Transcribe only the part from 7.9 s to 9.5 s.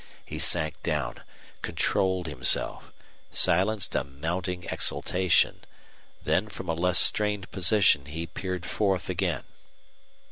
he peered forth again.